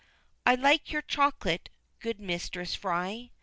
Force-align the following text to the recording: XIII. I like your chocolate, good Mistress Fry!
XIII. 0.01 0.07
I 0.47 0.55
like 0.55 0.91
your 0.91 1.03
chocolate, 1.03 1.69
good 1.99 2.19
Mistress 2.19 2.73
Fry! 2.73 3.29